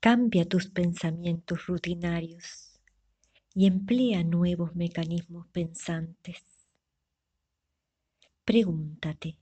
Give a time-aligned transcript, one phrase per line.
[0.00, 2.80] Cambia tus pensamientos rutinarios
[3.52, 6.68] y emplea nuevos mecanismos pensantes.
[8.44, 9.40] Pregúntate,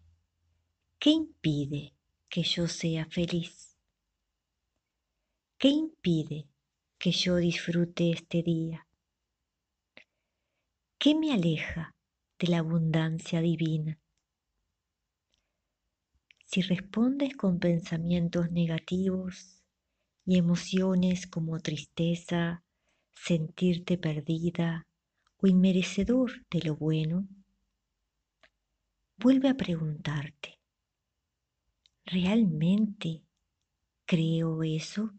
[0.99, 1.93] ¿qué impide
[2.31, 3.77] que yo sea feliz?
[5.59, 6.49] ¿Qué impide
[6.97, 8.89] que yo disfrute este día?
[10.97, 11.95] ¿Qué me aleja
[12.39, 14.01] de la abundancia divina?
[16.47, 19.63] Si respondes con pensamientos negativos
[20.27, 22.65] y emociones como tristeza,
[23.15, 24.87] sentirte perdida
[25.39, 27.29] o inmerecedor de lo bueno,
[29.17, 30.59] vuelve a preguntarte,
[32.05, 33.23] ¿realmente
[34.05, 35.15] creo eso?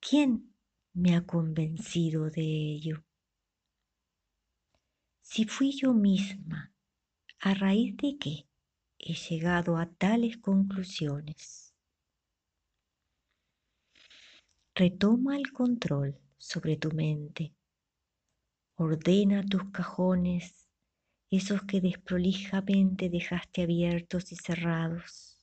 [0.00, 0.54] ¿Quién
[0.94, 3.04] me ha convencido de ello?
[5.22, 6.72] Si fui yo misma,
[7.40, 8.48] ¿a raíz de qué
[8.98, 11.69] he llegado a tales conclusiones?
[14.74, 17.52] Retoma el control sobre tu mente.
[18.76, 20.68] Ordena tus cajones,
[21.30, 25.38] esos que desprolijamente dejaste abiertos y cerrados,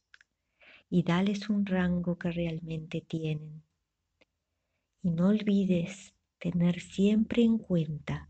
[0.89, 3.63] y dales un rango que realmente tienen.
[5.03, 8.29] Y no olvides tener siempre en cuenta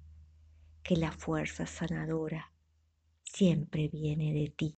[0.83, 2.51] que la fuerza sanadora
[3.23, 4.75] siempre viene de ti.